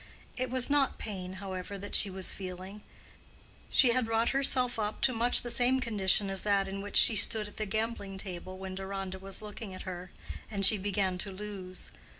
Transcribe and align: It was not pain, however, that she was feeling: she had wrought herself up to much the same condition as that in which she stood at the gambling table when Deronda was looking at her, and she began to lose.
It 0.35 0.49
was 0.49 0.67
not 0.67 0.97
pain, 0.97 1.33
however, 1.33 1.77
that 1.77 1.93
she 1.93 2.09
was 2.09 2.33
feeling: 2.33 2.81
she 3.69 3.91
had 3.93 4.07
wrought 4.07 4.29
herself 4.29 4.79
up 4.79 4.99
to 5.01 5.13
much 5.13 5.43
the 5.43 5.51
same 5.51 5.79
condition 5.79 6.27
as 6.31 6.41
that 6.41 6.67
in 6.67 6.81
which 6.81 6.97
she 6.97 7.15
stood 7.15 7.47
at 7.47 7.57
the 7.57 7.67
gambling 7.67 8.17
table 8.17 8.57
when 8.57 8.73
Deronda 8.73 9.19
was 9.19 9.43
looking 9.43 9.75
at 9.75 9.83
her, 9.83 10.09
and 10.49 10.65
she 10.65 10.79
began 10.79 11.19
to 11.19 11.31
lose. 11.31 11.91